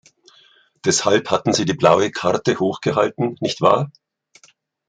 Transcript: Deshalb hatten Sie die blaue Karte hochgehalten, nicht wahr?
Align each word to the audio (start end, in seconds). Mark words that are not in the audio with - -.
Deshalb 0.83 1.29
hatten 1.29 1.53
Sie 1.53 1.63
die 1.63 1.75
blaue 1.75 2.09
Karte 2.09 2.57
hochgehalten, 2.59 3.37
nicht 3.39 3.61
wahr? 3.61 3.91